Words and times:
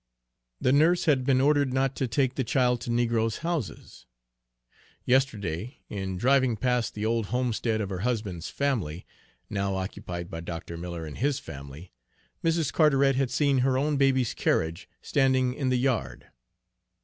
The 0.59 0.71
nurse 0.71 1.05
had 1.05 1.23
been 1.25 1.39
ordered 1.39 1.71
not 1.71 1.95
to 1.97 2.07
take 2.07 2.33
the 2.33 2.43
child 2.43 2.81
to 2.81 2.89
negroes' 2.89 3.37
houses. 3.45 4.07
Yesterday, 5.05 5.77
in 5.89 6.17
driving 6.17 6.57
past 6.57 6.95
the 6.95 7.05
old 7.05 7.27
homestead 7.27 7.79
of 7.81 7.91
her 7.91 7.99
husband's 7.99 8.49
family, 8.49 9.05
now 9.47 9.75
occupied 9.75 10.31
by 10.31 10.39
Dr. 10.39 10.75
Miller 10.75 11.05
and 11.05 11.19
his 11.19 11.37
family, 11.37 11.91
Mrs. 12.43 12.73
Carteret 12.73 13.15
had 13.15 13.29
seen 13.29 13.59
her 13.59 13.77
own 13.77 13.97
baby's 13.97 14.33
carriage 14.33 14.89
standing 15.03 15.53
in 15.53 15.69
the 15.69 15.77
yard. 15.77 16.29